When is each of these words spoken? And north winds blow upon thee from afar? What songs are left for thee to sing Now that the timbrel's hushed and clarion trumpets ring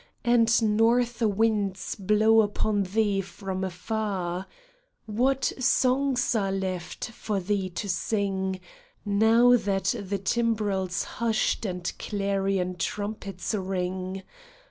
And 0.23 0.63
north 0.75 1.21
winds 1.21 1.93
blow 1.93 2.41
upon 2.41 2.81
thee 2.81 3.21
from 3.21 3.63
afar? 3.63 4.47
What 5.05 5.53
songs 5.59 6.33
are 6.33 6.51
left 6.51 7.11
for 7.11 7.39
thee 7.39 7.69
to 7.69 7.87
sing 7.87 8.59
Now 9.05 9.55
that 9.55 9.93
the 9.99 10.17
timbrel's 10.17 11.03
hushed 11.03 11.67
and 11.67 11.93
clarion 11.99 12.77
trumpets 12.77 13.53
ring 13.53 14.23